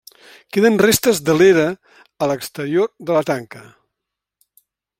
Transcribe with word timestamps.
Queden 0.55 0.77
restes 0.81 1.19
de 1.27 1.35
l'era 1.41 1.65
a 2.25 2.29
l'exterior 2.31 2.89
de 3.11 3.19
la 3.19 3.23
tanca. 3.31 3.65